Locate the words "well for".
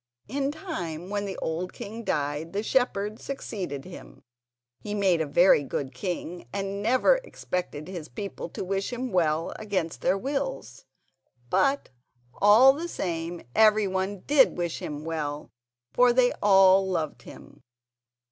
15.05-16.11